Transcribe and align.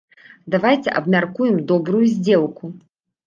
Давайце 0.53 0.89
абмяркуем 1.01 1.59
добрую 1.71 2.01
здзелку! 2.13 2.65